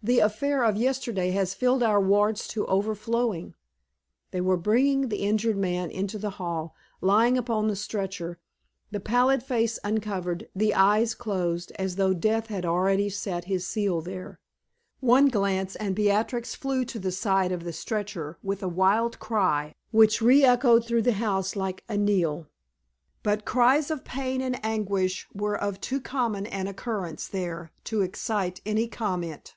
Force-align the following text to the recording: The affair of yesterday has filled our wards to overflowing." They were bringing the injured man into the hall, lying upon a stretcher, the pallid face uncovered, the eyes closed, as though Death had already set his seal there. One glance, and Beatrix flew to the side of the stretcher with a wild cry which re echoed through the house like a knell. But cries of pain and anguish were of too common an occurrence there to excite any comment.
The 0.00 0.20
affair 0.20 0.62
of 0.62 0.76
yesterday 0.76 1.32
has 1.32 1.54
filled 1.54 1.82
our 1.82 2.00
wards 2.00 2.46
to 2.48 2.64
overflowing." 2.66 3.56
They 4.30 4.40
were 4.40 4.56
bringing 4.56 5.08
the 5.08 5.18
injured 5.18 5.56
man 5.56 5.90
into 5.90 6.18
the 6.18 6.30
hall, 6.30 6.72
lying 7.00 7.36
upon 7.36 7.68
a 7.68 7.74
stretcher, 7.76 8.38
the 8.92 9.00
pallid 9.00 9.42
face 9.42 9.76
uncovered, 9.82 10.48
the 10.54 10.72
eyes 10.72 11.14
closed, 11.16 11.72
as 11.80 11.96
though 11.96 12.14
Death 12.14 12.46
had 12.46 12.64
already 12.64 13.10
set 13.10 13.46
his 13.46 13.66
seal 13.66 14.00
there. 14.00 14.38
One 15.00 15.26
glance, 15.28 15.74
and 15.76 15.96
Beatrix 15.96 16.54
flew 16.54 16.84
to 16.86 16.98
the 17.00 17.12
side 17.12 17.50
of 17.50 17.64
the 17.64 17.72
stretcher 17.72 18.38
with 18.40 18.62
a 18.62 18.68
wild 18.68 19.18
cry 19.18 19.74
which 19.90 20.22
re 20.22 20.44
echoed 20.44 20.86
through 20.86 21.02
the 21.02 21.14
house 21.20 21.56
like 21.56 21.82
a 21.88 21.96
knell. 21.98 22.46
But 23.24 23.44
cries 23.44 23.90
of 23.90 24.04
pain 24.04 24.40
and 24.42 24.64
anguish 24.64 25.26
were 25.34 25.56
of 25.60 25.80
too 25.80 26.00
common 26.00 26.46
an 26.46 26.68
occurrence 26.68 27.26
there 27.26 27.72
to 27.84 28.02
excite 28.02 28.60
any 28.64 28.86
comment. 28.86 29.56